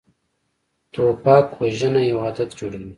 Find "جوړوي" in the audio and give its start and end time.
2.59-2.89